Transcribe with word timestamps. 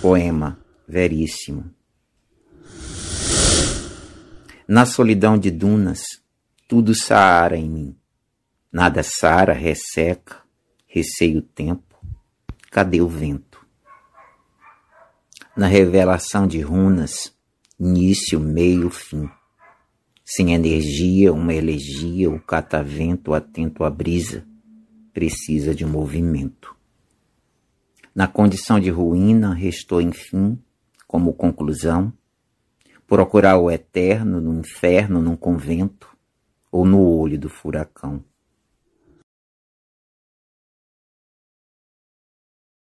Poema 0.00 0.58
Veríssimo 0.88 1.70
Na 4.66 4.86
solidão 4.86 5.38
de 5.38 5.50
dunas, 5.50 6.00
tudo 6.66 6.94
saara 6.94 7.56
em 7.56 7.68
mim. 7.68 7.96
Nada 8.72 9.02
sara, 9.02 9.52
resseca, 9.52 10.38
receio 10.86 11.40
o 11.40 11.42
tempo. 11.42 12.00
Cadê 12.70 13.00
o 13.00 13.08
vento? 13.08 13.64
Na 15.56 15.66
revelação 15.66 16.46
de 16.46 16.60
runas, 16.60 17.36
início, 17.80 18.38
meio, 18.38 18.90
fim. 18.90 19.26
Sem 20.22 20.52
energia, 20.52 21.32
uma 21.32 21.54
elegia, 21.54 22.30
o 22.30 22.38
catavento 22.38 23.32
atento 23.32 23.82
à 23.82 23.90
brisa, 23.90 24.46
precisa 25.14 25.74
de 25.74 25.86
movimento. 25.86 26.76
Na 28.14 28.28
condição 28.28 28.78
de 28.78 28.90
ruína, 28.90 29.54
restou, 29.54 30.02
enfim, 30.02 30.58
como 31.08 31.32
conclusão, 31.32 32.12
procurar 33.06 33.56
o 33.56 33.70
eterno 33.70 34.42
no 34.42 34.60
inferno, 34.60 35.22
num 35.22 35.34
convento 35.34 36.14
ou 36.70 36.84
no 36.84 37.00
olho 37.00 37.38
do 37.38 37.48
furacão. 37.48 38.22